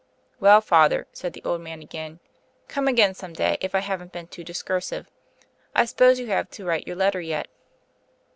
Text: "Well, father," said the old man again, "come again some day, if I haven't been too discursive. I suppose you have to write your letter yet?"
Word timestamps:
"Well, 0.39 0.61
father," 0.61 1.05
said 1.13 1.33
the 1.33 1.43
old 1.43 1.61
man 1.61 1.83
again, 1.83 2.19
"come 2.67 2.87
again 2.87 3.13
some 3.13 3.33
day, 3.33 3.59
if 3.61 3.75
I 3.75 3.81
haven't 3.81 4.11
been 4.11 4.25
too 4.25 4.43
discursive. 4.43 5.07
I 5.75 5.85
suppose 5.85 6.19
you 6.19 6.25
have 6.25 6.49
to 6.57 6.65
write 6.65 6.87
your 6.87 6.95
letter 6.95 7.21
yet?" 7.21 7.47